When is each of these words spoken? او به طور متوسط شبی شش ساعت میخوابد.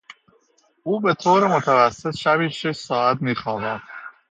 او 0.83 1.01
به 1.01 1.13
طور 1.13 1.47
متوسط 1.47 2.15
شبی 2.15 2.49
شش 2.49 2.71
ساعت 2.75 3.21
میخوابد. 3.21 3.81